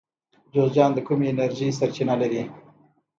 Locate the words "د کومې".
0.93-1.25